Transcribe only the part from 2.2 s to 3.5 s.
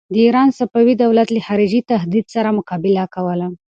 سره مقابله کوله.